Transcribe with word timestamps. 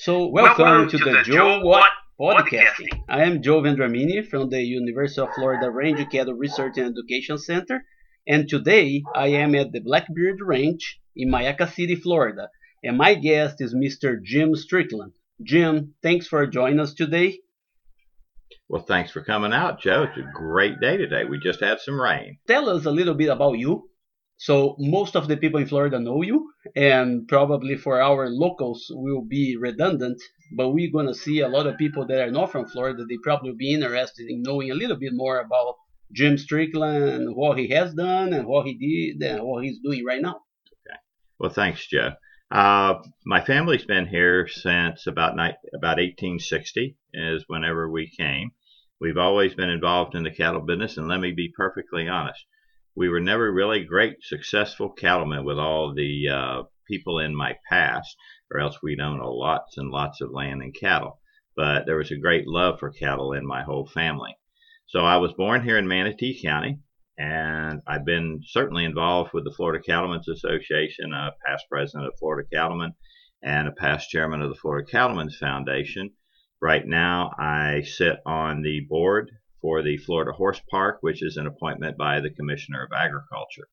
So, 0.00 0.28
welcome, 0.28 0.64
welcome 0.64 0.90
to, 0.90 0.98
to, 0.98 1.04
the, 1.04 1.10
the 1.10 1.22
Joe 1.24 1.60
What 1.60 1.90
Podcasting. 2.20 3.02
I 3.08 3.24
am 3.24 3.42
Joe 3.42 3.60
Vendramini 3.62 4.24
from 4.24 4.48
the 4.48 4.62
University 4.62 5.20
of 5.20 5.34
Florida 5.34 5.72
Range 5.72 6.08
Cattle 6.08 6.34
Research 6.34 6.78
and 6.78 6.96
Education 6.96 7.36
Center, 7.36 7.84
and 8.24 8.48
today 8.48 9.02
I 9.16 9.26
am 9.26 9.56
at 9.56 9.72
the 9.72 9.80
Blackbeard 9.80 10.38
Ranch 10.40 11.00
in 11.16 11.28
Myakka 11.28 11.74
City, 11.74 11.96
Florida, 11.96 12.48
and 12.84 12.96
my 12.96 13.14
guest 13.14 13.56
is 13.60 13.74
Mr. 13.74 14.22
Jim 14.22 14.54
Strickland. 14.54 15.14
Jim, 15.42 15.94
thanks 16.00 16.28
for 16.28 16.46
joining 16.46 16.78
us 16.78 16.94
today. 16.94 17.40
Well, 18.68 18.82
thanks 18.82 19.10
for 19.10 19.24
coming 19.24 19.52
out, 19.52 19.80
Joe. 19.80 20.04
It's 20.04 20.16
a 20.16 20.30
great 20.32 20.78
day 20.78 20.96
today. 20.96 21.24
We 21.24 21.40
just 21.40 21.58
had 21.58 21.80
some 21.80 22.00
rain. 22.00 22.38
Tell 22.46 22.70
us 22.70 22.84
a 22.84 22.92
little 22.92 23.14
bit 23.14 23.30
about 23.30 23.58
you. 23.58 23.90
So 24.40 24.76
most 24.78 25.16
of 25.16 25.26
the 25.26 25.36
people 25.36 25.58
in 25.58 25.66
Florida 25.66 25.98
know 25.98 26.22
you, 26.22 26.52
and 26.76 27.26
probably 27.26 27.76
for 27.76 28.00
our 28.00 28.28
locals 28.28 28.86
will 28.88 29.22
be 29.22 29.56
redundant, 29.56 30.22
but 30.56 30.70
we're 30.70 30.92
gonna 30.92 31.12
see 31.12 31.40
a 31.40 31.48
lot 31.48 31.66
of 31.66 31.76
people 31.76 32.06
that 32.06 32.20
are 32.20 32.30
not 32.30 32.52
from 32.52 32.66
Florida. 32.66 33.04
They 33.04 33.16
probably 33.20 33.52
be 33.54 33.74
interested 33.74 34.30
in 34.30 34.44
knowing 34.44 34.70
a 34.70 34.76
little 34.76 34.96
bit 34.96 35.12
more 35.12 35.40
about 35.40 35.74
Jim 36.12 36.38
Strickland, 36.38 37.10
and 37.10 37.34
what 37.34 37.58
he 37.58 37.66
has 37.70 37.92
done, 37.94 38.32
and 38.32 38.46
what 38.46 38.64
he 38.66 38.74
did, 38.78 39.28
and 39.28 39.42
what 39.42 39.64
he's 39.64 39.80
doing 39.80 40.04
right 40.04 40.22
now. 40.22 40.40
Okay. 40.86 40.98
Well, 41.40 41.50
thanks, 41.50 41.84
Joe. 41.88 42.12
Uh, 42.48 43.02
my 43.26 43.44
family's 43.44 43.84
been 43.84 44.06
here 44.06 44.46
since 44.46 45.08
about 45.08 45.34
ni- 45.34 45.58
about 45.74 45.98
1860 45.98 46.96
is 47.12 47.44
whenever 47.48 47.90
we 47.90 48.08
came. 48.08 48.52
We've 49.00 49.18
always 49.18 49.54
been 49.54 49.68
involved 49.68 50.14
in 50.14 50.22
the 50.22 50.30
cattle 50.30 50.60
business, 50.60 50.96
and 50.96 51.08
let 51.08 51.18
me 51.18 51.32
be 51.32 51.52
perfectly 51.56 52.06
honest 52.06 52.44
we 52.98 53.08
were 53.08 53.20
never 53.20 53.52
really 53.52 53.84
great 53.84 54.16
successful 54.24 54.90
cattlemen 54.90 55.44
with 55.44 55.56
all 55.56 55.94
the 55.94 56.28
uh, 56.28 56.62
people 56.88 57.20
in 57.20 57.32
my 57.32 57.54
past, 57.68 58.16
or 58.52 58.58
else 58.58 58.82
we'd 58.82 58.98
own 58.98 59.20
lots 59.20 59.78
and 59.78 59.92
lots 59.92 60.20
of 60.20 60.32
land 60.32 60.62
and 60.62 60.74
cattle. 60.74 61.20
But 61.54 61.86
there 61.86 61.96
was 61.96 62.10
a 62.10 62.18
great 62.18 62.48
love 62.48 62.80
for 62.80 62.90
cattle 62.90 63.34
in 63.34 63.46
my 63.46 63.62
whole 63.62 63.86
family. 63.86 64.36
So 64.86 65.04
I 65.04 65.18
was 65.18 65.32
born 65.34 65.62
here 65.62 65.78
in 65.78 65.86
Manatee 65.86 66.42
County, 66.42 66.80
and 67.16 67.82
I've 67.86 68.04
been 68.04 68.40
certainly 68.44 68.84
involved 68.84 69.30
with 69.32 69.44
the 69.44 69.52
Florida 69.52 69.80
Cattlemen's 69.80 70.28
Association, 70.28 71.12
a 71.14 71.30
past 71.46 71.66
president 71.70 72.08
of 72.08 72.18
Florida 72.18 72.48
Cattlemen, 72.52 72.94
and 73.44 73.68
a 73.68 73.72
past 73.72 74.10
chairman 74.10 74.42
of 74.42 74.48
the 74.48 74.56
Florida 74.56 74.90
Cattlemen's 74.90 75.36
Foundation. 75.36 76.10
Right 76.60 76.84
now, 76.84 77.30
I 77.38 77.82
sit 77.82 78.16
on 78.26 78.62
the 78.62 78.80
board 78.80 79.30
for 79.60 79.82
the 79.82 79.96
Florida 79.98 80.32
Horse 80.32 80.60
Park, 80.70 80.98
which 81.00 81.22
is 81.22 81.36
an 81.36 81.46
appointment 81.46 81.96
by 81.96 82.20
the 82.20 82.30
Commissioner 82.30 82.84
of 82.84 82.92
Agriculture. 82.92 83.68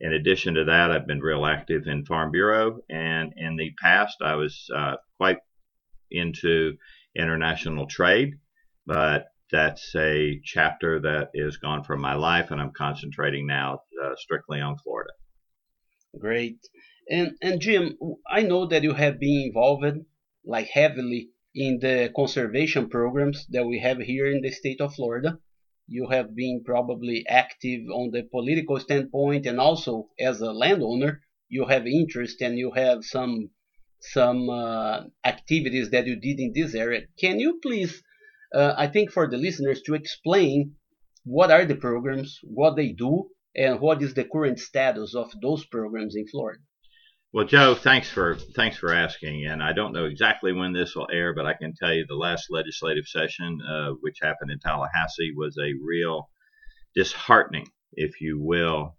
In 0.00 0.12
addition 0.12 0.54
to 0.54 0.64
that, 0.64 0.90
I've 0.90 1.06
been 1.06 1.20
real 1.20 1.46
active 1.46 1.86
in 1.86 2.04
Farm 2.04 2.32
Bureau, 2.32 2.80
and 2.90 3.32
in 3.36 3.56
the 3.56 3.72
past, 3.80 4.16
I 4.20 4.34
was 4.34 4.68
uh, 4.74 4.96
quite 5.16 5.38
into 6.10 6.76
international 7.16 7.86
trade, 7.86 8.34
but 8.84 9.26
that's 9.52 9.94
a 9.94 10.40
chapter 10.44 11.00
that 11.00 11.30
is 11.34 11.58
gone 11.58 11.84
from 11.84 12.00
my 12.00 12.14
life, 12.14 12.50
and 12.50 12.60
I'm 12.60 12.72
concentrating 12.72 13.46
now 13.46 13.82
uh, 14.02 14.14
strictly 14.16 14.60
on 14.60 14.78
Florida. 14.78 15.12
Great. 16.18 16.58
And 17.08 17.36
and 17.42 17.60
Jim, 17.60 17.96
I 18.28 18.42
know 18.42 18.66
that 18.66 18.82
you 18.82 18.94
have 18.94 19.20
been 19.20 19.46
involved 19.46 19.84
like 20.44 20.68
heavily 20.68 21.30
in 21.54 21.78
the 21.80 22.10
conservation 22.16 22.88
programs 22.88 23.46
that 23.50 23.66
we 23.66 23.78
have 23.80 23.98
here 23.98 24.26
in 24.26 24.40
the 24.42 24.50
state 24.50 24.80
of 24.80 24.94
Florida. 24.94 25.38
You 25.86 26.08
have 26.08 26.34
been 26.34 26.62
probably 26.64 27.26
active 27.28 27.82
on 27.90 28.10
the 28.10 28.22
political 28.22 28.78
standpoint 28.80 29.46
and 29.46 29.60
also 29.60 30.08
as 30.18 30.40
a 30.40 30.52
landowner, 30.52 31.22
you 31.48 31.66
have 31.66 31.86
interest 31.86 32.40
and 32.40 32.58
you 32.58 32.70
have 32.72 33.04
some 33.04 33.50
some 34.00 34.50
uh, 34.50 35.04
activities 35.24 35.90
that 35.90 36.06
you 36.06 36.16
did 36.16 36.40
in 36.40 36.52
this 36.54 36.74
area. 36.74 37.02
Can 37.20 37.38
you 37.38 37.60
please, 37.62 38.02
uh, 38.54 38.74
I 38.76 38.88
think 38.88 39.12
for 39.12 39.28
the 39.28 39.36
listeners, 39.36 39.82
to 39.82 39.94
explain 39.94 40.74
what 41.24 41.52
are 41.52 41.64
the 41.64 41.76
programs, 41.76 42.40
what 42.42 42.74
they 42.74 42.92
do, 42.92 43.30
and 43.54 43.80
what 43.80 44.02
is 44.02 44.14
the 44.14 44.24
current 44.24 44.58
status 44.58 45.14
of 45.14 45.32
those 45.40 45.64
programs 45.66 46.16
in 46.16 46.26
Florida? 46.26 46.62
Well, 47.34 47.46
Joe, 47.46 47.74
thanks 47.74 48.10
for 48.10 48.36
thanks 48.36 48.76
for 48.76 48.92
asking. 48.92 49.46
And 49.46 49.62
I 49.62 49.72
don't 49.72 49.94
know 49.94 50.04
exactly 50.04 50.52
when 50.52 50.74
this 50.74 50.94
will 50.94 51.08
air, 51.10 51.32
but 51.34 51.46
I 51.46 51.54
can 51.54 51.72
tell 51.74 51.90
you 51.90 52.04
the 52.06 52.14
last 52.14 52.50
legislative 52.50 53.06
session, 53.06 53.58
uh, 53.62 53.92
which 54.02 54.18
happened 54.20 54.50
in 54.50 54.58
Tallahassee, 54.58 55.32
was 55.34 55.56
a 55.56 55.72
real 55.82 56.28
disheartening, 56.94 57.68
if 57.94 58.20
you 58.20 58.38
will, 58.38 58.98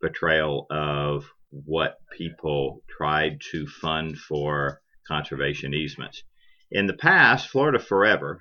portrayal 0.00 0.66
of 0.70 1.30
what 1.50 1.98
people 2.16 2.82
tried 2.88 3.40
to 3.52 3.68
fund 3.68 4.18
for 4.18 4.80
conservation 5.06 5.72
easements. 5.72 6.24
In 6.72 6.88
the 6.88 6.94
past, 6.94 7.48
Florida 7.48 7.78
Forever 7.78 8.40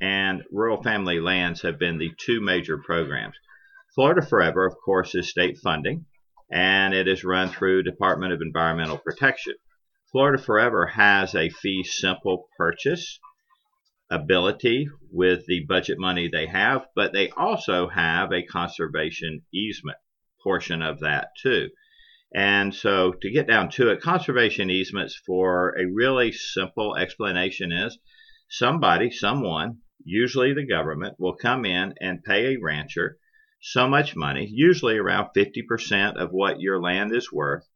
and 0.00 0.42
Rural 0.50 0.82
Family 0.82 1.20
Lands 1.20 1.60
have 1.60 1.78
been 1.78 1.98
the 1.98 2.12
two 2.16 2.40
major 2.40 2.78
programs. 2.78 3.36
Florida 3.94 4.22
Forever, 4.22 4.64
of 4.64 4.74
course, 4.82 5.14
is 5.14 5.28
state 5.28 5.58
funding 5.58 6.06
and 6.54 6.94
it 6.94 7.08
is 7.08 7.24
run 7.24 7.48
through 7.48 7.82
Department 7.82 8.32
of 8.32 8.40
Environmental 8.40 8.96
Protection. 8.96 9.54
Florida 10.12 10.40
Forever 10.40 10.86
has 10.86 11.34
a 11.34 11.50
fee 11.50 11.82
simple 11.82 12.48
purchase 12.56 13.18
ability 14.08 14.88
with 15.10 15.44
the 15.46 15.64
budget 15.66 15.98
money 15.98 16.28
they 16.28 16.46
have, 16.46 16.86
but 16.94 17.12
they 17.12 17.30
also 17.30 17.88
have 17.88 18.32
a 18.32 18.44
conservation 18.44 19.42
easement 19.52 19.98
portion 20.44 20.80
of 20.80 21.00
that 21.00 21.30
too. 21.42 21.70
And 22.32 22.72
so 22.72 23.14
to 23.20 23.32
get 23.32 23.48
down 23.48 23.70
to 23.70 23.90
it, 23.90 24.00
conservation 24.00 24.70
easements 24.70 25.20
for 25.26 25.74
a 25.76 25.92
really 25.92 26.30
simple 26.30 26.96
explanation 26.96 27.72
is 27.72 27.98
somebody, 28.48 29.10
someone, 29.10 29.78
usually 30.04 30.54
the 30.54 30.66
government, 30.66 31.16
will 31.18 31.34
come 31.34 31.64
in 31.64 31.94
and 32.00 32.22
pay 32.22 32.54
a 32.54 32.60
rancher 32.62 33.18
so 33.66 33.88
much 33.88 34.14
money, 34.14 34.46
usually 34.52 34.98
around 34.98 35.30
50% 35.34 36.16
of 36.16 36.32
what 36.32 36.60
your 36.60 36.82
land 36.82 37.16
is 37.16 37.32
worth, 37.32 37.66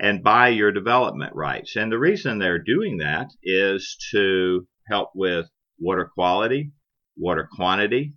and 0.00 0.24
buy 0.24 0.48
your 0.48 0.72
development 0.72 1.36
rights. 1.36 1.76
And 1.76 1.90
the 1.90 2.00
reason 2.00 2.38
they're 2.38 2.58
doing 2.58 2.98
that 2.98 3.30
is 3.44 3.96
to 4.10 4.66
help 4.88 5.10
with 5.14 5.46
water 5.78 6.10
quality, 6.12 6.72
water 7.16 7.48
quantity, 7.50 8.14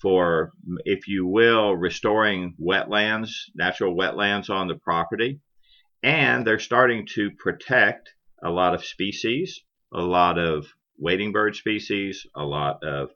for, 0.00 0.52
if 0.84 1.08
you 1.08 1.26
will, 1.26 1.74
restoring 1.74 2.54
wetlands, 2.62 3.30
natural 3.56 3.96
wetlands 3.96 4.48
on 4.48 4.68
the 4.68 4.76
property. 4.76 5.40
And 6.04 6.46
they're 6.46 6.60
starting 6.60 7.08
to 7.14 7.32
protect 7.32 8.10
a 8.40 8.50
lot 8.50 8.74
of 8.74 8.84
species, 8.84 9.64
a 9.92 10.00
lot 10.00 10.38
of 10.38 10.68
wading 10.96 11.32
bird 11.32 11.56
species, 11.56 12.24
a 12.36 12.44
lot 12.44 12.84
of 12.84 13.10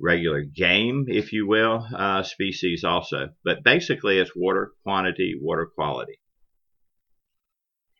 regular 0.00 0.42
game, 0.42 1.06
if 1.08 1.32
you 1.32 1.46
will, 1.46 1.86
uh, 1.94 2.22
species 2.22 2.84
also. 2.84 3.30
But 3.44 3.64
basically, 3.64 4.18
it's 4.18 4.32
water 4.36 4.72
quantity, 4.82 5.34
water 5.40 5.66
quality. 5.74 6.20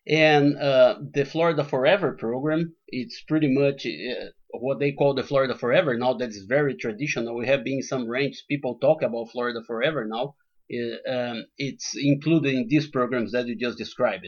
And 0.08 0.56
uh, 0.56 0.98
the 1.14 1.24
Florida 1.24 1.64
Forever 1.64 2.12
program, 2.12 2.76
it's 2.86 3.22
pretty 3.22 3.52
much 3.52 3.86
uh, 3.86 4.26
what 4.50 4.78
they 4.78 4.92
call 4.92 5.14
the 5.14 5.24
Florida 5.24 5.56
Forever 5.56 5.96
now. 5.96 6.14
That 6.14 6.28
is 6.28 6.44
very 6.48 6.76
traditional. 6.76 7.36
We 7.36 7.46
have 7.46 7.64
been 7.64 7.82
some 7.82 8.08
ranch 8.08 8.44
people 8.48 8.78
talk 8.78 9.02
about 9.02 9.30
Florida 9.32 9.60
Forever 9.66 10.06
now. 10.06 10.36
Uh, 10.72 11.10
um, 11.12 11.46
it's 11.58 11.96
included 11.96 12.54
in 12.54 12.68
these 12.68 12.88
programs 12.88 13.32
that 13.32 13.46
you 13.46 13.56
just 13.56 13.78
described. 13.78 14.26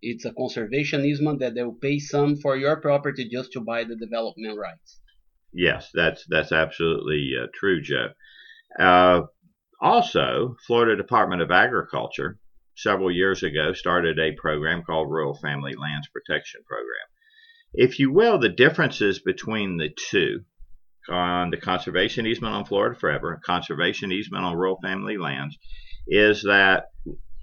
It's 0.00 0.24
a 0.24 0.32
conservation 0.32 1.04
easement 1.04 1.40
that 1.40 1.54
they 1.54 1.62
will 1.62 1.74
pay 1.74 1.98
some 1.98 2.36
for 2.36 2.56
your 2.56 2.80
property 2.80 3.28
just 3.28 3.52
to 3.52 3.60
buy 3.60 3.84
the 3.84 3.96
development 3.96 4.56
rights. 4.56 5.00
Yes, 5.58 5.90
that's 5.92 6.24
that's 6.28 6.52
absolutely 6.52 7.32
uh, 7.36 7.48
true, 7.52 7.82
Joe. 7.82 8.10
Uh, 8.78 9.22
also, 9.80 10.54
Florida 10.64 10.94
Department 10.96 11.42
of 11.42 11.50
Agriculture 11.50 12.38
several 12.76 13.10
years 13.10 13.42
ago 13.42 13.72
started 13.72 14.20
a 14.20 14.36
program 14.40 14.84
called 14.84 15.10
Rural 15.10 15.34
Family 15.34 15.74
Lands 15.74 16.08
Protection 16.12 16.60
Program. 16.64 17.08
If 17.74 17.98
you 17.98 18.12
will, 18.12 18.38
the 18.38 18.48
differences 18.48 19.18
between 19.18 19.78
the 19.78 19.88
two 20.10 20.44
on 21.08 21.50
the 21.50 21.56
conservation 21.56 22.24
easement 22.24 22.54
on 22.54 22.64
Florida 22.64 22.96
Forever, 22.96 23.40
conservation 23.44 24.12
easement 24.12 24.44
on 24.44 24.56
rural 24.56 24.78
family 24.80 25.18
lands, 25.18 25.58
is 26.06 26.44
that 26.44 26.84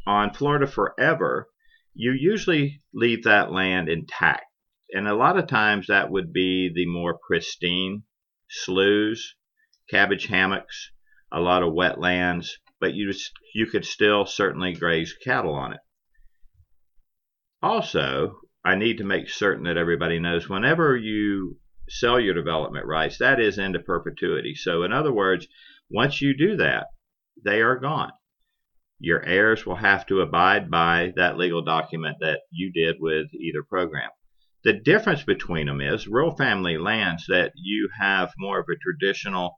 on 0.08 0.34
Florida 0.34 0.68
Forever, 0.68 1.50
you 1.94 2.14
usually 2.14 2.82
leave 2.94 3.26
that 3.26 3.52
land 3.52 3.90
intact 3.90 4.45
and 4.92 5.08
a 5.08 5.16
lot 5.16 5.38
of 5.38 5.48
times 5.48 5.88
that 5.88 6.12
would 6.12 6.32
be 6.32 6.72
the 6.74 6.86
more 6.86 7.20
pristine 7.28 8.04
sloughs, 8.50 9.36
cabbage 9.90 10.28
hammocks, 10.28 10.92
a 11.32 11.40
lot 11.40 11.64
of 11.64 11.74
wetlands, 11.74 12.52
but 12.80 12.94
you 12.94 13.12
you 13.54 13.66
could 13.66 13.86
still 13.86 14.26
certainly 14.26 14.74
graze 14.74 15.14
cattle 15.14 15.54
on 15.54 15.74
it. 15.74 15.80
Also, 17.62 18.40
I 18.64 18.76
need 18.76 18.98
to 18.98 19.04
make 19.04 19.30
certain 19.30 19.64
that 19.66 19.78
everybody 19.78 20.20
knows 20.20 20.48
whenever 20.48 20.96
you 20.96 21.58
sell 21.90 22.20
your 22.20 22.34
development 22.34 22.86
rights, 22.86 23.18
that 23.18 23.40
is 23.40 23.58
into 23.58 23.80
perpetuity. 23.80 24.56
So, 24.56 24.84
in 24.84 24.92
other 24.92 25.14
words, 25.14 25.48
once 25.90 26.22
you 26.22 26.36
do 26.36 26.58
that, 26.58 26.88
they 27.44 27.62
are 27.62 27.78
gone. 27.78 28.12
Your 29.00 29.24
heirs 29.24 29.66
will 29.66 29.76
have 29.76 30.06
to 30.08 30.22
abide 30.22 30.72
by 30.72 31.14
that 31.16 31.38
legal 31.38 31.64
document 31.64 32.18
that 32.22 32.42
you 32.50 32.72
did 32.72 32.96
with 33.00 33.28
either 33.34 33.64
program. 33.64 34.10
The 34.66 34.74
difference 34.74 35.24
between 35.24 35.68
them 35.68 35.80
is 35.80 36.08
rural 36.08 36.36
family 36.36 36.80
lands 36.80 37.28
that 37.28 37.52
you 37.56 37.88
have 38.00 38.34
more 38.40 38.58
of 38.58 38.66
a 38.68 38.76
traditional, 38.76 39.58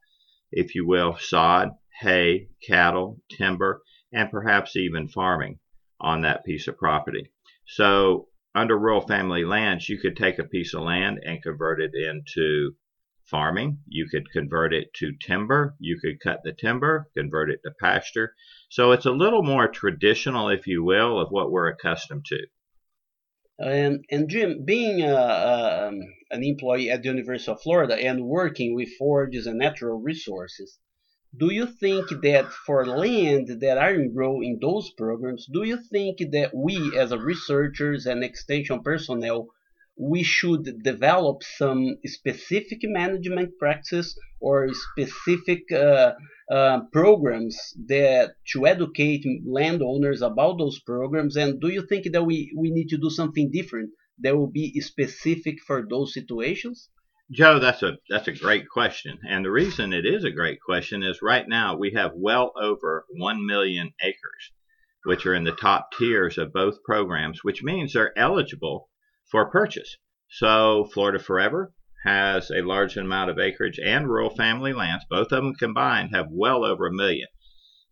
if 0.52 0.76
you 0.76 0.86
will, 0.86 1.16
sod, 1.16 1.70
hay, 2.02 2.50
cattle, 2.68 3.22
timber, 3.30 3.84
and 4.12 4.30
perhaps 4.30 4.76
even 4.76 5.08
farming 5.08 5.60
on 6.02 6.24
that 6.24 6.44
piece 6.44 6.68
of 6.68 6.78
property. 6.78 7.32
So 7.66 8.28
under 8.54 8.78
rural 8.78 9.00
family 9.00 9.46
lands, 9.46 9.88
you 9.88 9.98
could 9.98 10.18
take 10.18 10.40
a 10.40 10.44
piece 10.44 10.74
of 10.74 10.82
land 10.82 11.22
and 11.26 11.42
convert 11.42 11.80
it 11.80 11.92
into 11.96 12.76
farming. 13.24 13.80
You 13.88 14.10
could 14.10 14.30
convert 14.32 14.74
it 14.74 14.94
to 14.96 15.14
timber. 15.22 15.78
You 15.80 15.98
could 16.02 16.20
cut 16.20 16.42
the 16.44 16.52
timber, 16.52 17.08
convert 17.16 17.50
it 17.50 17.62
to 17.64 17.72
pasture. 17.80 18.34
So 18.68 18.92
it's 18.92 19.06
a 19.06 19.12
little 19.12 19.44
more 19.44 19.70
traditional, 19.70 20.50
if 20.50 20.68
you 20.68 20.84
will, 20.84 21.18
of 21.18 21.30
what 21.30 21.50
we're 21.50 21.70
accustomed 21.70 22.26
to. 22.26 22.46
And, 23.60 24.04
and 24.10 24.30
Jim, 24.30 24.66
being 24.66 25.04
a, 25.04 25.14
a, 25.14 25.88
um, 25.90 26.02
an 26.32 26.44
employee 26.44 26.90
at 26.90 27.04
the 27.04 27.10
University 27.10 27.52
of 27.52 27.62
Florida 27.62 27.96
and 27.96 28.26
working 28.26 28.74
with 28.74 28.90
forages 28.98 29.46
and 29.46 29.60
natural 29.60 30.00
resources, 30.02 30.80
do 31.38 31.52
you 31.52 31.68
think 31.68 32.10
that 32.24 32.52
for 32.52 32.86
land 32.86 33.48
that 33.62 33.78
are 33.78 33.94
enrolled 33.94 34.44
in 34.44 34.60
those 34.62 34.92
programs, 34.98 35.48
do 35.54 35.64
you 35.64 35.78
think 35.78 36.18
that 36.32 36.52
we 36.56 36.98
as 36.98 37.12
researchers 37.16 38.06
and 38.08 38.24
extension 38.24 38.82
personnel 38.84 39.48
we 40.00 40.24
should 40.24 40.84
develop 40.84 41.44
some 41.44 41.98
specific 42.06 42.80
management 42.84 43.52
practices 43.60 44.18
or 44.40 44.70
specific 44.92 45.72
uh, 45.72 46.14
uh, 46.52 46.82
programs 46.92 47.58
that 47.88 48.36
to 48.54 48.68
educate 48.68 49.26
landowners 49.46 50.22
about 50.22 50.60
those 50.60 50.80
programs? 50.80 51.36
And 51.36 51.60
do 51.60 51.70
you 51.70 51.86
think 51.88 52.12
that 52.12 52.24
we, 52.24 52.54
we 52.56 52.70
need 52.72 52.90
to 52.90 52.98
do 52.98 53.10
something 53.10 53.50
different 53.52 53.90
that 54.20 54.38
will 54.38 54.52
be 54.52 54.80
specific 54.82 55.60
for 55.66 55.86
those 55.90 56.14
situations? 56.14 56.90
Joe, 57.30 57.60
that's 57.60 57.84
a 57.84 57.98
that's 58.10 58.30
a 58.30 58.32
great 58.32 58.70
question, 58.70 59.20
and 59.28 59.44
the 59.44 59.52
reason 59.52 59.92
it 59.92 60.06
is 60.06 60.24
a 60.24 60.32
great 60.32 60.60
question 60.62 61.04
is 61.04 61.22
right 61.22 61.46
now 61.46 61.76
we 61.76 61.92
have 61.92 62.14
well 62.16 62.54
over 62.56 63.06
one 63.10 63.46
million 63.46 63.92
acres, 64.02 64.52
which 65.04 65.26
are 65.26 65.34
in 65.34 65.44
the 65.44 65.52
top 65.52 65.90
tiers 65.98 66.38
of 66.38 66.54
both 66.54 66.82
programs, 66.86 67.44
which 67.44 67.64
means 67.64 67.92
they're 67.92 68.18
eligible 68.18 68.88
for 69.32 69.50
purchase. 69.50 69.98
So 70.30 70.90
Florida 70.94 71.20
Forever 71.20 71.74
has 72.04 72.52
a 72.52 72.62
large 72.62 72.96
amount 72.96 73.30
of 73.30 73.40
acreage, 73.40 73.80
and 73.84 74.08
rural 74.08 74.30
family 74.30 74.74
lands, 74.74 75.06
both 75.10 75.32
of 75.32 75.44
them 75.44 75.56
combined, 75.56 76.12
have 76.14 76.28
well 76.30 76.64
over 76.64 76.88
a 76.88 76.94
million 76.94 77.28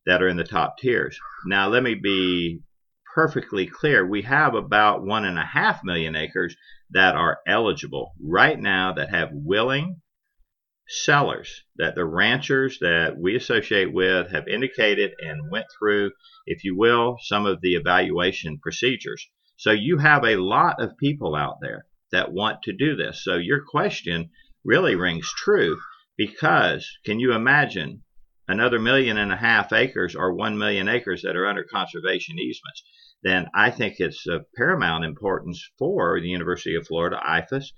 that 0.05 0.21
are 0.21 0.27
in 0.27 0.37
the 0.37 0.43
top 0.43 0.77
tiers. 0.77 1.17
Now, 1.45 1.67
let 1.69 1.83
me 1.83 1.95
be 1.95 2.61
perfectly 3.15 3.65
clear. 3.65 4.05
We 4.05 4.21
have 4.23 4.53
about 4.53 5.03
one 5.03 5.25
and 5.25 5.39
a 5.39 5.45
half 5.45 5.83
million 5.83 6.15
acres 6.15 6.55
that 6.91 7.15
are 7.15 7.39
eligible 7.47 8.13
right 8.21 8.59
now 8.59 8.93
that 8.93 9.09
have 9.09 9.29
willing 9.31 10.01
sellers 10.87 11.63
that 11.77 11.95
the 11.95 12.05
ranchers 12.05 12.77
that 12.79 13.17
we 13.17 13.35
associate 13.35 13.91
with 13.91 14.31
have 14.31 14.47
indicated 14.47 15.11
and 15.19 15.49
went 15.49 15.65
through, 15.79 16.11
if 16.45 16.63
you 16.63 16.77
will, 16.77 17.17
some 17.21 17.45
of 17.45 17.59
the 17.61 17.73
evaluation 17.73 18.59
procedures. 18.61 19.27
So 19.57 19.71
you 19.71 19.97
have 19.97 20.23
a 20.23 20.35
lot 20.37 20.81
of 20.81 20.97
people 20.97 21.35
out 21.35 21.57
there 21.61 21.85
that 22.11 22.33
want 22.33 22.63
to 22.63 22.73
do 22.73 22.95
this. 22.95 23.23
So 23.23 23.35
your 23.35 23.63
question 23.63 24.29
really 24.63 24.95
rings 24.95 25.31
true 25.35 25.77
because 26.17 26.87
can 27.05 27.19
you 27.19 27.33
imagine 27.33 28.03
another 28.47 28.79
million 28.79 29.17
and 29.17 29.31
a 29.31 29.37
half 29.37 29.73
acres 29.73 30.15
or 30.15 30.33
one 30.33 30.57
million 30.57 30.87
acres 30.87 31.21
that 31.23 31.35
are 31.35 31.47
under 31.47 31.63
conservation 31.63 32.37
easements? 32.39 32.83
then 33.25 33.47
I 33.55 33.71
think 33.71 33.95
it's 33.99 34.27
of 34.27 34.45
paramount 34.55 35.03
importance 35.03 35.67
for 35.79 36.21
the 36.21 36.27
University 36.27 36.75
of 36.75 36.85
Florida, 36.85 37.19
IFAS, 37.27 37.71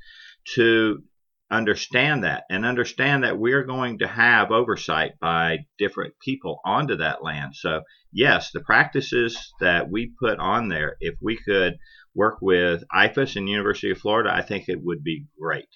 to 0.55 1.01
understand 1.49 2.23
that 2.23 2.43
and 2.49 2.65
understand 2.65 3.23
that 3.23 3.39
we're 3.39 3.63
going 3.63 3.99
to 3.99 4.07
have 4.07 4.51
oversight 4.51 5.13
by 5.19 5.59
different 5.77 6.13
people 6.21 6.59
onto 6.65 6.97
that 6.97 7.23
land. 7.23 7.55
So, 7.55 7.81
yes, 8.11 8.51
the 8.51 8.59
practices 8.61 9.53
that 9.61 9.89
we 9.89 10.11
put 10.19 10.39
on 10.39 10.69
there, 10.69 10.97
if 10.99 11.15
we 11.21 11.37
could 11.37 11.77
work 12.13 12.39
with 12.41 12.83
IFAS 12.93 13.35
and 13.35 13.47
University 13.47 13.91
of 13.91 13.99
Florida, 13.99 14.33
I 14.33 14.41
think 14.41 14.67
it 14.67 14.83
would 14.83 15.03
be 15.03 15.25
great. 15.39 15.69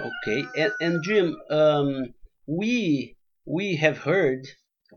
Okay, 0.00 0.44
and, 0.56 0.72
and 0.80 1.02
Jim, 1.02 1.36
um, 1.50 2.14
we 2.46 3.16
we 3.44 3.76
have 3.76 3.98
heard 3.98 4.46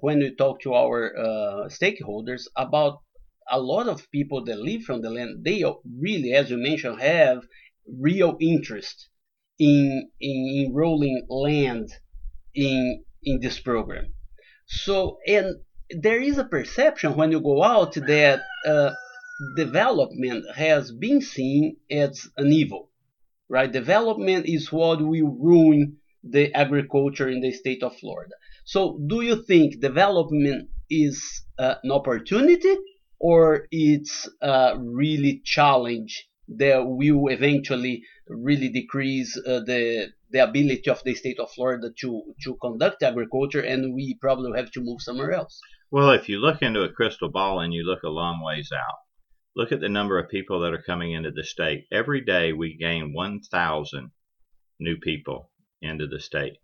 when 0.02 0.20
we 0.20 0.36
talk 0.36 0.62
to 0.62 0.74
our 0.74 1.18
uh, 1.18 1.70
stakeholders 1.70 2.44
about 2.56 3.00
a 3.50 3.60
lot 3.60 3.88
of 3.88 4.10
people 4.12 4.44
that 4.46 4.60
live 4.60 4.84
from 4.84 5.02
the 5.02 5.10
land, 5.10 5.44
they 5.44 5.64
really, 6.00 6.34
as 6.34 6.50
you 6.50 6.58
mentioned, 6.58 7.02
have 7.02 7.44
real 7.88 8.38
interest 8.40 9.10
in 9.62 10.10
in 10.20 10.66
enrolling 10.66 11.24
land 11.30 11.90
in 12.56 13.04
in 13.24 13.40
this 13.40 13.60
program. 13.60 14.06
So, 14.66 15.20
and 15.28 15.58
there 15.92 16.20
is 16.20 16.40
a 16.40 16.46
perception 16.56 17.16
when 17.16 17.32
you 17.32 17.42
go 17.42 17.62
out 17.62 17.94
that 17.94 18.42
uh, 18.66 18.92
development 19.56 20.46
has 20.56 20.92
been 20.92 21.22
seen 21.22 21.78
as 21.92 22.28
an 22.38 22.52
evil, 22.52 22.90
right? 23.50 23.72
Development 23.72 24.48
is 24.48 24.72
what 24.72 25.00
will 25.00 25.38
ruin 25.50 25.98
the 26.24 26.52
agriculture 26.56 27.30
in 27.30 27.42
the 27.42 27.52
state 27.52 27.84
of 27.84 27.96
Florida. 27.98 28.34
So, 28.66 29.00
do 29.08 29.22
you 29.22 29.44
think 29.44 29.80
development 29.80 30.70
is 30.90 31.44
uh, 31.60 31.76
an 31.84 31.92
opportunity 31.92 32.76
or 33.20 33.68
it's 33.70 34.28
a 34.42 34.76
really 34.80 35.42
challenge 35.46 36.28
that 36.58 36.86
will 36.86 37.28
eventually 37.30 38.04
really 38.28 38.70
decrease 38.70 39.38
uh, 39.38 39.62
the 39.66 40.12
the 40.32 40.40
ability 40.40 40.90
of 40.90 41.04
the 41.04 41.14
state 41.16 41.40
of 41.40 41.52
Florida 41.52 41.90
to 42.00 42.34
to 42.44 42.56
conduct 42.62 43.04
agriculture, 43.04 43.62
and 43.62 43.94
we 43.94 44.18
probably 44.20 44.58
have 44.58 44.72
to 44.72 44.82
move 44.82 45.02
somewhere 45.02 45.32
else. 45.32 45.60
Well, 45.92 46.12
if 46.12 46.30
you 46.30 46.40
look 46.40 46.62
into 46.62 46.84
a 46.84 46.92
crystal 46.92 47.30
ball 47.30 47.60
and 47.60 47.74
you 47.74 47.84
look 47.84 48.04
a 48.04 48.10
long 48.10 48.42
ways 48.42 48.72
out, 48.72 49.00
look 49.56 49.74
at 49.74 49.82
the 49.82 49.90
number 49.90 50.18
of 50.18 50.30
people 50.30 50.62
that 50.62 50.74
are 50.74 50.82
coming 50.82 51.12
into 51.12 51.32
the 51.32 51.44
state. 51.44 51.86
Every 51.92 52.22
day 52.22 52.54
we 52.54 52.78
gain 52.78 53.14
1,000 53.14 54.12
new 54.80 54.96
people 54.98 55.52
into 55.82 56.08
the 56.08 56.20
state. 56.20 56.58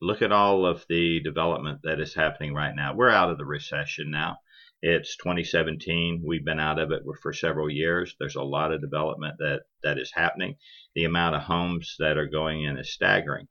Look 0.00 0.22
at 0.22 0.32
all 0.32 0.64
of 0.64 0.86
the 0.88 1.20
development 1.20 1.80
that 1.82 2.00
is 2.00 2.14
happening 2.14 2.54
right 2.54 2.74
now. 2.74 2.94
We're 2.94 3.10
out 3.10 3.30
of 3.30 3.36
the 3.36 3.44
recession 3.44 4.10
now. 4.10 4.38
It's 4.82 5.14
2017. 5.18 6.22
We've 6.26 6.44
been 6.44 6.58
out 6.58 6.78
of 6.78 6.90
it 6.90 7.02
for 7.20 7.34
several 7.34 7.68
years. 7.68 8.16
There's 8.18 8.36
a 8.36 8.42
lot 8.42 8.72
of 8.72 8.80
development 8.80 9.34
that, 9.38 9.64
that 9.82 9.98
is 9.98 10.10
happening. 10.14 10.56
The 10.94 11.04
amount 11.04 11.36
of 11.36 11.42
homes 11.42 11.96
that 11.98 12.16
are 12.16 12.26
going 12.26 12.64
in 12.64 12.78
is 12.78 12.90
staggering. 12.90 13.48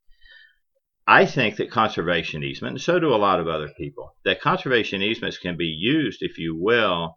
I 1.05 1.27
think 1.27 1.57
that 1.57 1.69
conservation 1.69 2.43
easement, 2.43 2.73
and 2.73 2.81
so 2.81 2.99
do 2.99 3.13
a 3.13 3.17
lot 3.17 3.39
of 3.39 3.47
other 3.47 3.69
people, 3.77 4.15
that 4.25 4.41
conservation 4.41 5.03
easements 5.03 5.37
can 5.37 5.55
be 5.55 5.67
used, 5.67 6.23
if 6.23 6.39
you 6.39 6.55
will, 6.55 7.15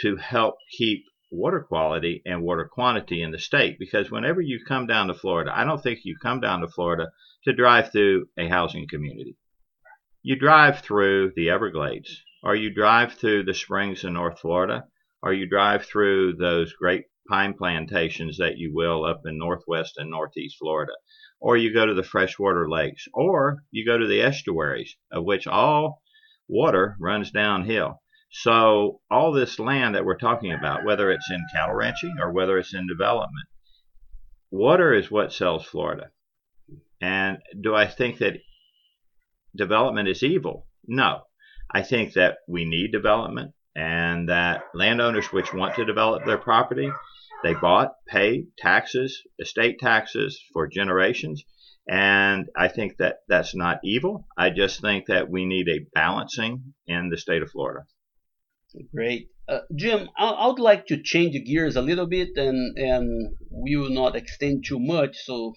to 0.00 0.16
help 0.16 0.56
keep 0.76 1.04
water 1.30 1.60
quality 1.60 2.20
and 2.26 2.42
water 2.42 2.68
quantity 2.68 3.22
in 3.22 3.30
the 3.30 3.38
state. 3.38 3.78
Because 3.78 4.10
whenever 4.10 4.40
you 4.40 4.58
come 4.66 4.88
down 4.88 5.06
to 5.06 5.14
Florida, 5.14 5.52
I 5.54 5.62
don't 5.62 5.80
think 5.80 6.00
you 6.02 6.16
come 6.20 6.40
down 6.40 6.62
to 6.62 6.68
Florida 6.68 7.12
to 7.44 7.52
drive 7.52 7.92
through 7.92 8.26
a 8.36 8.48
housing 8.48 8.88
community. 8.88 9.36
You 10.22 10.34
drive 10.34 10.80
through 10.80 11.32
the 11.36 11.50
Everglades 11.50 12.22
or 12.42 12.54
you 12.54 12.74
drive 12.74 13.14
through 13.14 13.44
the 13.44 13.54
springs 13.54 14.04
in 14.04 14.14
North 14.14 14.40
Florida, 14.40 14.84
or 15.22 15.32
you 15.32 15.48
drive 15.48 15.84
through 15.84 16.34
those 16.34 16.72
great 16.72 17.04
pine 17.28 17.54
plantations 17.54 18.38
that 18.38 18.58
you 18.58 18.74
will 18.74 19.04
up 19.04 19.22
in 19.24 19.38
northwest 19.38 19.94
and 19.96 20.10
northeast 20.10 20.56
Florida, 20.58 20.92
or 21.40 21.56
you 21.56 21.72
go 21.72 21.86
to 21.86 21.94
the 21.94 22.02
freshwater 22.02 22.68
lakes, 22.68 23.06
or 23.14 23.62
you 23.70 23.86
go 23.86 23.96
to 23.96 24.06
the 24.06 24.20
estuaries, 24.20 24.96
of 25.12 25.24
which 25.24 25.46
all 25.46 26.02
water 26.48 26.96
runs 26.98 27.30
downhill. 27.30 28.02
So 28.30 29.00
all 29.10 29.32
this 29.32 29.58
land 29.58 29.94
that 29.94 30.04
we're 30.04 30.18
talking 30.18 30.52
about, 30.52 30.84
whether 30.84 31.10
it's 31.10 31.30
in 31.30 31.44
cattle 31.52 31.74
ranching 31.74 32.16
or 32.20 32.32
whether 32.32 32.58
it's 32.58 32.74
in 32.74 32.86
development, 32.86 33.46
water 34.50 34.92
is 34.94 35.10
what 35.10 35.32
sells 35.32 35.64
Florida. 35.64 36.10
And 37.00 37.38
do 37.60 37.74
I 37.74 37.86
think 37.86 38.18
that 38.18 38.40
development 39.54 40.08
is 40.08 40.22
evil? 40.22 40.66
No. 40.86 41.22
I 41.74 41.82
think 41.82 42.14
that 42.14 42.38
we 42.46 42.64
need 42.64 42.92
development 42.92 43.54
and 43.74 44.28
that 44.28 44.64
landowners 44.74 45.32
which 45.32 45.54
want 45.54 45.74
to 45.76 45.84
develop 45.84 46.24
their 46.24 46.38
property, 46.38 46.90
they 47.42 47.54
bought, 47.54 47.92
paid 48.06 48.48
taxes, 48.58 49.22
estate 49.38 49.78
taxes 49.78 50.40
for 50.52 50.66
generations. 50.66 51.44
And 51.88 52.48
I 52.56 52.68
think 52.68 52.98
that 52.98 53.20
that's 53.28 53.54
not 53.54 53.80
evil. 53.82 54.26
I 54.36 54.50
just 54.50 54.80
think 54.80 55.06
that 55.06 55.30
we 55.30 55.46
need 55.46 55.68
a 55.68 55.86
balancing 55.94 56.74
in 56.86 57.08
the 57.08 57.16
state 57.16 57.42
of 57.42 57.50
Florida. 57.50 57.86
Great. 58.94 59.28
Uh, 59.48 59.60
Jim, 59.74 60.08
I, 60.16 60.28
I, 60.28 60.46
would 60.46 60.58
like 60.58 60.86
to 60.86 61.02
change 61.02 61.36
gears 61.44 61.76
a 61.76 61.82
little 61.82 62.06
bit 62.06 62.30
and, 62.36 62.78
and 62.78 63.34
we 63.50 63.76
will 63.76 63.90
not 63.90 64.14
extend 64.14 64.64
too 64.66 64.78
much. 64.78 65.16
So, 65.24 65.54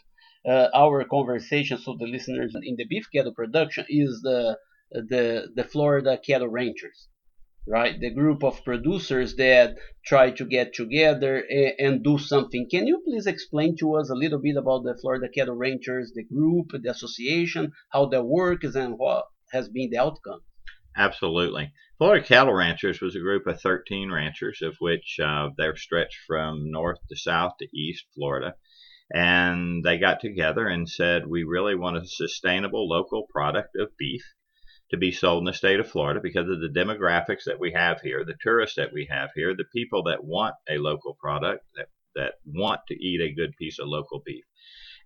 uh, 0.48 0.68
our 0.74 1.04
conversation, 1.06 1.78
so 1.78 1.96
the 1.98 2.08
listeners 2.08 2.56
in 2.62 2.76
the 2.78 2.86
beef 2.86 3.06
cattle 3.14 3.34
production, 3.34 3.86
is 3.88 4.22
the 4.22 4.58
the 4.92 5.52
the 5.56 5.64
Florida 5.64 6.18
cattle 6.18 6.48
ranchers. 6.48 7.08
right? 7.68 8.00
The 8.00 8.14
group 8.14 8.44
of 8.44 8.64
producers 8.64 9.36
that 9.38 9.76
try 10.06 10.30
to 10.32 10.46
get 10.46 10.74
together 10.74 11.44
and, 11.50 11.74
and, 11.80 12.04
do 12.04 12.20
something. 12.20 12.68
Can 12.70 12.86
you 12.86 13.02
please 13.04 13.26
explain 13.26 13.76
to 13.78 13.96
us 13.96 14.10
a 14.12 14.16
little 14.16 14.40
bit 14.40 14.56
about 14.56 14.84
the 14.84 14.96
Florida 15.02 15.28
Cattle 15.30 15.56
Ranchers, 15.56 16.12
the 16.14 16.24
group, 16.24 16.68
the 16.72 16.92
association, 16.92 17.72
how 17.92 18.06
that 18.08 18.24
works, 18.24 18.76
and 18.76 19.00
what 19.00 19.26
has 19.52 19.68
been 19.70 19.90
the 19.90 19.98
outcome? 19.98 20.42
Absolutely. 20.96 21.74
Florida 21.98 22.26
Cattle 22.26 22.54
Ranchers 22.54 23.02
was 23.02 23.16
a 23.16 23.20
group 23.20 23.48
of 23.48 23.60
13 23.60 24.12
ranchers, 24.12 24.62
of 24.62 24.76
which 24.80 25.18
uh, 25.20 25.50
they're 25.58 25.76
stretched 25.76 26.20
from 26.28 26.72
north 26.72 27.00
to 27.10 27.16
south 27.16 27.54
to 27.60 27.68
east 27.74 28.06
Florida. 28.14 28.56
And 29.14 29.84
they 29.84 29.98
got 29.98 30.20
together 30.20 30.68
and 30.68 30.90
said, 30.90 31.28
We 31.28 31.44
really 31.44 31.76
want 31.76 31.98
a 31.98 32.06
sustainable 32.06 32.88
local 32.88 33.28
product 33.32 33.76
of 33.76 33.96
beef 33.98 34.24
to 34.96 35.00
be 35.00 35.12
sold 35.12 35.40
in 35.40 35.46
the 35.46 35.54
state 35.54 35.80
of 35.80 35.90
Florida 35.90 36.20
because 36.24 36.50
of 36.50 36.62
the 36.62 36.70
demographics 36.70 37.44
that 37.46 37.60
we 37.60 37.74
have 37.74 38.00
here, 38.02 38.24
the 38.24 38.38
tourists 38.42 38.78
that 38.78 38.94
we 38.94 39.08
have 39.12 39.30
here, 39.36 39.54
the 39.54 39.66
people 39.74 40.04
that 40.04 40.24
want 40.24 40.56
a 40.70 40.78
local 40.78 41.16
product, 41.20 41.66
that, 41.76 41.88
that 42.16 42.34
want 42.46 42.80
to 42.88 42.96
eat 42.96 43.22
a 43.22 43.36
good 43.36 43.56
piece 43.58 43.78
of 43.78 43.88
local 43.88 44.22
beef. 44.26 44.46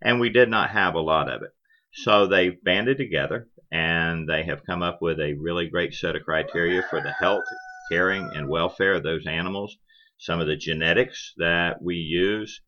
And 0.01 0.19
we 0.19 0.29
did 0.29 0.49
not 0.49 0.69
have 0.69 0.93
a 0.93 1.01
lot 1.01 1.27
of 1.27 1.41
it. 1.41 1.49
So 1.91 2.27
they 2.27 2.49
banded 2.49 2.97
together 2.97 3.47
and 3.71 4.29
they 4.29 4.43
have 4.43 4.65
come 4.65 4.83
up 4.83 4.99
with 5.01 5.19
a 5.19 5.33
really 5.33 5.67
great 5.67 5.93
set 5.93 6.15
of 6.15 6.23
criteria 6.23 6.83
for 6.87 7.01
the 7.01 7.11
health, 7.11 7.45
caring, 7.91 8.29
and 8.35 8.47
welfare 8.47 8.93
of 8.93 9.03
those 9.03 9.25
animals. 9.25 9.75
Some 10.19 10.39
of 10.39 10.47
the 10.47 10.55
genetics 10.55 11.33
that 11.37 11.81
we 11.81 11.95
use, 11.95 12.61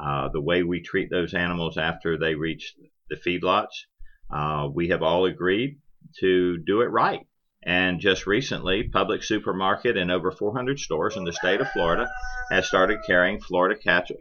uh, 0.00 0.28
the 0.28 0.40
way 0.40 0.62
we 0.62 0.80
treat 0.80 1.10
those 1.10 1.34
animals 1.34 1.76
after 1.76 2.16
they 2.16 2.36
reach 2.36 2.74
the 3.10 3.16
feedlots. 3.16 3.86
Uh, 4.32 4.68
we 4.72 4.88
have 4.88 5.02
all 5.02 5.24
agreed 5.24 5.78
to 6.20 6.58
do 6.58 6.80
it 6.80 6.90
right. 6.90 7.26
And 7.64 8.00
just 8.00 8.26
recently, 8.26 8.88
Publix 8.88 9.24
Supermarket 9.24 9.96
in 9.96 10.10
over 10.10 10.30
400 10.30 10.78
stores 10.78 11.16
in 11.16 11.24
the 11.24 11.32
state 11.32 11.60
of 11.60 11.70
Florida 11.70 12.08
has 12.50 12.66
started 12.68 13.00
carrying 13.06 13.40
Florida 13.40 13.78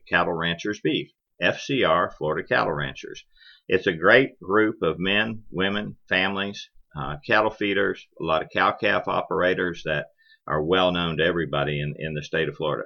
Cattle 0.09 0.33
Ranchers 0.33 0.81
beef, 0.81 1.11
FCR 1.41 2.13
Florida 2.13 2.47
Cattle 2.47 2.73
Ranchers. 2.73 3.23
It's 3.67 3.87
a 3.87 3.93
great 3.93 4.39
group 4.39 4.81
of 4.81 4.97
men, 4.97 5.43
women, 5.51 5.97
families, 6.09 6.69
uh, 6.95 7.17
cattle 7.25 7.51
feeders, 7.51 8.07
a 8.19 8.23
lot 8.23 8.41
of 8.41 8.49
cow 8.49 8.71
calf 8.71 9.07
operators 9.07 9.83
that 9.85 10.07
are 10.47 10.63
well 10.63 10.91
known 10.91 11.17
to 11.17 11.23
everybody 11.23 11.79
in, 11.79 11.93
in 11.97 12.15
the 12.15 12.23
state 12.23 12.49
of 12.49 12.55
Florida. 12.55 12.85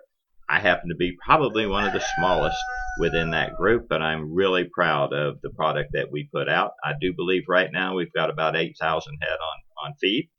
I 0.52 0.60
happen 0.60 0.90
to 0.90 0.96
be 0.96 1.16
probably 1.26 1.66
one 1.66 1.86
of 1.86 1.94
the 1.94 2.04
smallest 2.18 2.58
within 3.00 3.32
that 3.32 3.56
group, 3.56 3.88
but 3.88 4.02
I'm 4.02 4.34
really 4.34 4.66
proud 4.66 5.14
of 5.14 5.40
the 5.42 5.50
product 5.50 5.92
that 5.94 6.12
we 6.12 6.28
put 6.30 6.50
out. 6.50 6.74
I 6.84 6.92
do 7.00 7.14
believe 7.14 7.44
right 7.48 7.70
now 7.72 7.96
we've 7.96 8.12
got 8.12 8.30
about 8.30 8.58
8,000 8.58 9.18
head 9.22 9.30
on, 9.30 9.86
on 9.86 9.94
feed, 10.02 10.30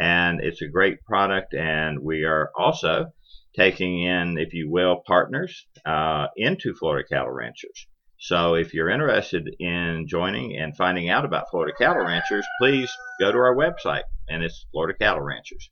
and 0.00 0.40
it's 0.40 0.62
a 0.62 0.68
great 0.68 1.04
product. 1.04 1.52
And 1.52 1.98
we 2.00 2.24
are 2.24 2.50
also 2.56 3.12
taking 3.54 4.02
in, 4.02 4.38
if 4.38 4.54
you 4.54 4.70
will, 4.70 5.02
partners 5.06 5.66
uh, 5.84 6.28
into 6.34 6.72
Florida 6.72 7.06
Cattle 7.06 7.30
Ranchers. 7.30 7.88
So 8.18 8.54
if 8.54 8.72
you're 8.72 8.88
interested 8.88 9.54
in 9.58 10.06
joining 10.08 10.56
and 10.56 10.74
finding 10.74 11.10
out 11.10 11.26
about 11.26 11.50
Florida 11.50 11.74
Cattle 11.76 12.06
Ranchers, 12.06 12.46
please 12.58 12.90
go 13.20 13.30
to 13.30 13.36
our 13.36 13.54
website, 13.54 14.04
and 14.30 14.42
it's 14.42 14.64
Florida 14.72 14.96
Cattle 14.98 15.20
Ranchers 15.20 15.68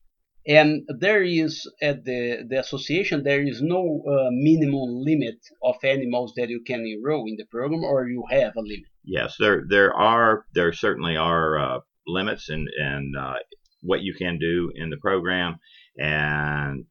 and 0.50 0.82
there 0.88 1.22
is 1.22 1.70
at 1.80 2.04
the, 2.04 2.44
the 2.48 2.58
association 2.58 3.22
there 3.22 3.42
is 3.42 3.62
no 3.62 4.02
uh, 4.06 4.30
minimum 4.32 4.88
limit 5.10 5.38
of 5.62 5.76
animals 5.84 6.32
that 6.36 6.48
you 6.48 6.60
can 6.66 6.80
enroll 6.84 7.24
in 7.28 7.36
the 7.36 7.46
program 7.46 7.84
or 7.84 8.08
you 8.08 8.24
have 8.30 8.56
a 8.56 8.60
limit. 8.60 8.90
Yes 9.04 9.36
there 9.38 9.64
there 9.68 9.94
are 9.94 10.44
there 10.52 10.72
certainly 10.72 11.16
are 11.16 11.58
uh, 11.58 11.78
limits 12.06 12.48
and 12.48 12.68
and 12.78 13.16
uh, 13.16 13.34
what 13.82 14.02
you 14.02 14.12
can 14.14 14.38
do 14.38 14.72
in 14.74 14.90
the 14.90 14.96
program. 14.96 15.58
And 15.96 16.84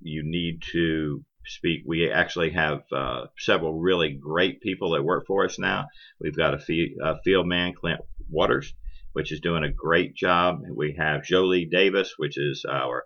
you 0.00 0.22
need 0.24 0.62
to 0.72 1.22
speak 1.44 1.82
we 1.86 2.10
actually 2.10 2.50
have 2.50 2.80
uh, 2.92 3.26
several 3.38 3.74
really 3.78 4.10
great 4.12 4.62
people 4.62 4.92
that 4.92 5.04
work 5.04 5.24
for 5.26 5.44
us 5.44 5.58
now. 5.58 5.86
We've 6.20 6.36
got 6.36 6.54
a, 6.54 6.58
fee, 6.58 6.96
a 7.02 7.20
field 7.22 7.46
man 7.46 7.74
clint 7.74 8.00
waters 8.30 8.72
which 9.12 9.32
is 9.32 9.40
doing 9.40 9.64
a 9.64 9.72
great 9.72 10.14
job. 10.14 10.60
We 10.74 10.96
have 10.98 11.24
Jolie 11.24 11.68
Davis, 11.70 12.14
which 12.16 12.38
is 12.38 12.64
our 12.68 13.04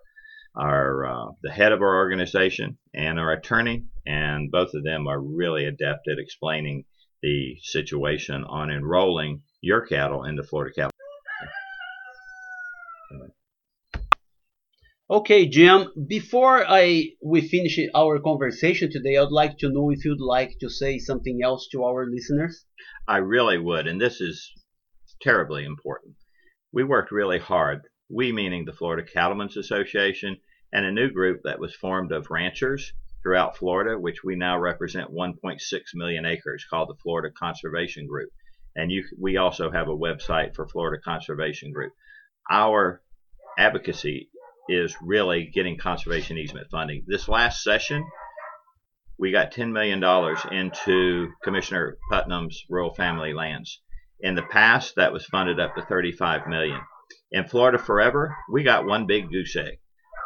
our 0.55 1.05
uh, 1.05 1.31
the 1.43 1.51
head 1.51 1.71
of 1.71 1.81
our 1.81 1.97
organization 1.97 2.77
and 2.93 3.19
our 3.19 3.31
attorney, 3.31 3.85
and 4.05 4.49
both 4.51 4.73
of 4.73 4.83
them 4.83 5.07
are 5.07 5.21
really 5.21 5.65
adept 5.65 6.07
at 6.07 6.17
explaining 6.17 6.85
the 7.21 7.57
situation 7.61 8.43
on 8.43 8.71
enrolling 8.71 9.41
your 9.61 9.85
cattle 9.85 10.23
into 10.23 10.43
Florida 10.43 10.73
cattle. 10.73 10.91
Okay, 15.09 15.47
Jim. 15.47 15.87
Before 16.07 16.65
I 16.67 17.11
we 17.23 17.39
finish 17.47 17.79
our 17.95 18.19
conversation 18.19 18.91
today, 18.91 19.15
I'd 19.15 19.31
like 19.31 19.57
to 19.59 19.69
know 19.69 19.89
if 19.89 20.03
you'd 20.03 20.19
like 20.19 20.57
to 20.59 20.69
say 20.69 20.99
something 20.99 21.39
else 21.41 21.69
to 21.71 21.85
our 21.85 22.05
listeners. 22.05 22.65
I 23.07 23.17
really 23.19 23.57
would, 23.57 23.87
and 23.87 24.01
this 24.01 24.19
is 24.19 24.51
terribly 25.21 25.65
important. 25.65 26.15
We 26.71 26.83
worked 26.83 27.11
really 27.11 27.39
hard, 27.39 27.81
we 28.09 28.31
meaning 28.31 28.65
the 28.65 28.73
Florida 28.73 29.07
Cattlemen's 29.07 29.57
Association, 29.57 30.37
and 30.71 30.85
a 30.85 30.91
new 30.91 31.09
group 31.09 31.41
that 31.43 31.59
was 31.59 31.75
formed 31.75 32.11
of 32.11 32.29
ranchers 32.29 32.93
throughout 33.23 33.57
Florida, 33.57 33.99
which 33.99 34.23
we 34.23 34.35
now 34.35 34.59
represent 34.59 35.13
1.6 35.13 35.59
million 35.95 36.25
acres, 36.25 36.65
called 36.69 36.89
the 36.89 37.01
Florida 37.01 37.33
Conservation 37.37 38.07
Group. 38.07 38.29
And 38.75 38.91
you, 38.91 39.03
we 39.19 39.37
also 39.37 39.71
have 39.71 39.87
a 39.87 39.95
website 39.95 40.55
for 40.55 40.67
Florida 40.67 41.01
Conservation 41.03 41.71
Group. 41.71 41.93
Our 42.49 43.01
advocacy 43.57 44.29
is 44.69 44.95
really 45.01 45.49
getting 45.53 45.77
conservation 45.77 46.37
easement 46.37 46.67
funding. 46.69 47.03
This 47.07 47.27
last 47.27 47.63
session, 47.63 48.05
we 49.17 49.31
got 49.31 49.51
$10 49.51 49.71
million 49.71 50.03
into 50.51 51.31
Commissioner 51.43 51.97
Putnam's 52.11 52.63
rural 52.69 52.93
family 52.93 53.33
lands. 53.33 53.81
In 54.19 54.35
the 54.35 54.43
past, 54.43 54.95
that 54.95 55.13
was 55.13 55.25
funded 55.25 55.59
up 55.59 55.75
to 55.75 55.83
35 55.83 56.47
million. 56.47 56.81
In 57.31 57.47
Florida 57.47 57.77
Forever, 57.77 58.35
we 58.49 58.63
got 58.63 58.85
one 58.85 59.05
big 59.05 59.29
goose 59.29 59.55
egg. 59.55 59.79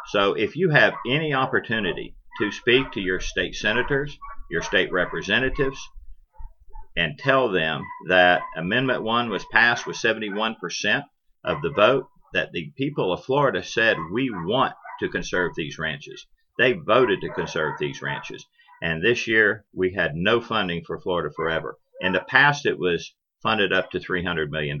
So 0.06 0.32
if 0.32 0.56
you 0.56 0.70
have 0.70 0.94
any 1.06 1.34
opportunity 1.34 2.16
to 2.38 2.50
speak 2.50 2.92
to 2.92 3.00
your 3.00 3.20
state 3.20 3.54
senators, 3.54 4.18
your 4.50 4.62
state 4.62 4.90
representatives, 4.90 5.78
and 6.96 7.18
tell 7.18 7.50
them 7.50 7.84
that 8.08 8.42
Amendment 8.56 9.02
1 9.02 9.28
was 9.28 9.44
passed 9.52 9.86
with 9.86 9.96
71% 9.96 10.56
of 11.44 11.62
the 11.62 11.70
vote, 11.70 12.08
that 12.32 12.52
the 12.52 12.72
people 12.76 13.12
of 13.12 13.24
Florida 13.24 13.62
said, 13.62 13.96
we 14.10 14.30
want 14.30 14.74
to 15.00 15.08
conserve 15.08 15.52
these 15.54 15.78
ranches. 15.78 16.26
They 16.58 16.72
voted 16.72 17.20
to 17.20 17.28
conserve 17.28 17.78
these 17.78 18.00
ranches. 18.00 18.46
And 18.80 19.02
this 19.02 19.28
year, 19.28 19.64
we 19.74 19.92
had 19.92 20.14
no 20.14 20.40
funding 20.40 20.82
for 20.84 21.00
Florida 21.00 21.32
Forever. 21.34 21.78
In 22.00 22.12
the 22.12 22.20
past, 22.20 22.66
it 22.66 22.78
was 22.78 23.14
funded 23.42 23.72
up 23.72 23.90
to 23.90 23.98
$300 23.98 24.50
million. 24.50 24.78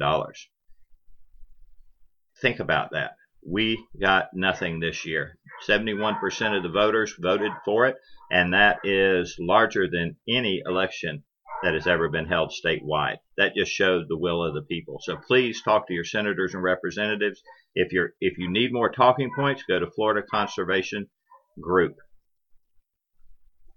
Think 2.40 2.60
about 2.60 2.90
that. 2.92 3.12
We 3.46 3.84
got 4.00 4.28
nothing 4.34 4.80
this 4.80 5.04
year. 5.04 5.38
71% 5.68 6.56
of 6.56 6.62
the 6.62 6.68
voters 6.68 7.14
voted 7.20 7.52
for 7.64 7.86
it, 7.86 7.96
and 8.30 8.52
that 8.52 8.78
is 8.84 9.36
larger 9.38 9.88
than 9.88 10.16
any 10.28 10.62
election 10.64 11.24
that 11.62 11.74
has 11.74 11.86
ever 11.86 12.08
been 12.08 12.26
held 12.26 12.52
statewide. 12.52 13.16
That 13.36 13.54
just 13.54 13.70
showed 13.70 14.06
the 14.08 14.18
will 14.18 14.44
of 14.44 14.54
the 14.54 14.62
people. 14.62 14.98
So 15.00 15.16
please 15.16 15.62
talk 15.62 15.86
to 15.86 15.94
your 15.94 16.04
senators 16.04 16.54
and 16.54 16.62
representatives. 16.62 17.42
If 17.74 17.92
you're 17.92 18.10
if 18.20 18.38
you 18.38 18.50
need 18.50 18.72
more 18.72 18.90
talking 18.90 19.30
points, 19.34 19.62
go 19.68 19.78
to 19.78 19.90
Florida 19.90 20.26
Conservation 20.28 21.08
Group. 21.60 21.96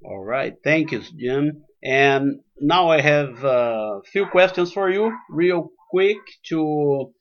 All 0.03 0.23
right, 0.23 0.53
thank 0.63 0.91
you, 0.91 1.01
Jim. 1.17 1.63
And 1.83 2.41
now 2.59 2.89
I 2.89 3.01
have 3.01 3.43
a 3.43 4.01
few 4.11 4.25
questions 4.27 4.71
for 4.71 4.89
you, 4.89 5.15
real 5.29 5.69
quick, 5.89 6.17
to 6.49 7.11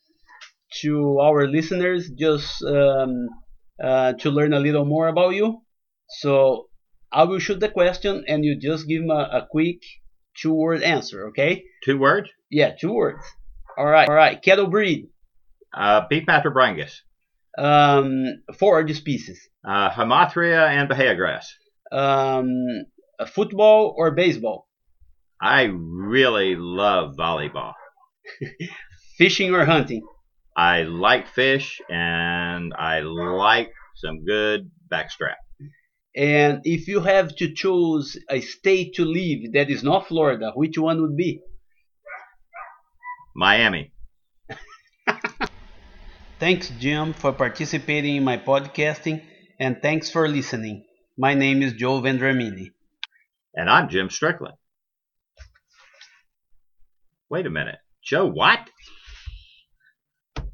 to 0.82 1.18
our 1.20 1.46
listeners, 1.46 2.10
just 2.10 2.62
um, 2.64 3.28
uh, 3.82 4.12
to 4.14 4.30
learn 4.30 4.52
a 4.52 4.60
little 4.60 4.84
more 4.84 5.08
about 5.08 5.34
you. 5.34 5.62
So 6.20 6.68
I 7.12 7.24
will 7.24 7.38
shoot 7.38 7.60
the 7.60 7.68
question, 7.68 8.24
and 8.26 8.44
you 8.44 8.58
just 8.58 8.88
give 8.88 9.02
me 9.02 9.10
a, 9.10 9.38
a 9.38 9.46
quick 9.48 9.78
two-word 10.40 10.82
answer, 10.82 11.28
okay? 11.28 11.64
Two 11.84 11.98
words? 11.98 12.28
Yeah, 12.50 12.74
two 12.78 12.92
words. 12.92 13.24
All 13.78 13.86
right, 13.86 14.08
all 14.08 14.14
right. 14.14 14.40
Cattle 14.40 14.66
breed. 14.66 15.08
Uh, 15.72 16.02
beef 16.08 16.26
Brangus. 16.26 16.92
Um, 17.56 18.42
forage 18.58 18.96
species. 18.96 19.48
Uh, 19.66 19.90
Hemarthria 19.90 20.68
and 20.68 20.88
Bahia 20.88 21.14
grass. 21.14 21.54
Um, 21.92 22.48
football 23.28 23.94
or 23.96 24.10
baseball? 24.12 24.68
I 25.40 25.64
really 25.64 26.56
love 26.56 27.14
volleyball. 27.18 27.74
Fishing 29.18 29.54
or 29.54 29.64
hunting? 29.64 30.02
I 30.56 30.82
like 30.82 31.28
fish 31.28 31.80
and 31.90 32.72
I 32.78 33.00
like 33.00 33.72
some 33.96 34.24
good 34.24 34.70
backstrap. 34.90 35.36
And 36.16 36.60
if 36.64 36.86
you 36.86 37.00
have 37.00 37.34
to 37.36 37.52
choose 37.52 38.16
a 38.30 38.40
state 38.40 38.94
to 38.94 39.04
live 39.04 39.52
that 39.54 39.68
is 39.68 39.82
not 39.82 40.06
Florida, 40.06 40.52
which 40.54 40.78
one 40.78 41.02
would 41.02 41.16
be? 41.16 41.40
Miami. 43.34 43.92
Thanks, 46.38 46.70
Jim, 46.78 47.12
for 47.14 47.32
participating 47.32 48.16
in 48.16 48.24
my 48.24 48.36
podcasting, 48.36 49.22
and 49.58 49.80
thanks 49.80 50.10
for 50.10 50.28
listening. 50.28 50.84
My 51.16 51.34
name 51.34 51.62
is 51.62 51.72
Joe 51.72 52.00
Vendramini. 52.00 52.70
And 53.54 53.70
I'm 53.70 53.88
Jim 53.88 54.10
Strickland. 54.10 54.56
Wait 57.30 57.46
a 57.46 57.50
minute. 57.50 57.78
Joe, 58.02 58.26
what? 58.26 58.60